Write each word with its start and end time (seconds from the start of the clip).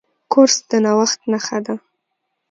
کورس 0.31 0.57
د 0.69 0.71
نوښت 0.83 1.19
نښه 1.31 1.57
ده. 1.65 1.75